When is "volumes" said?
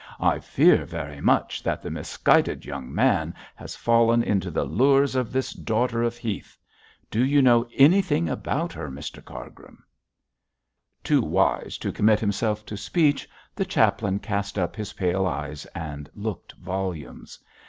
16.53-17.37